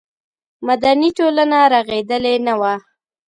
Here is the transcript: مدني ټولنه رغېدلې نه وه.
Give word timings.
مدني 0.67 1.09
ټولنه 1.17 1.57
رغېدلې 1.73 2.35
نه 2.47 2.53
وه. 2.61 2.73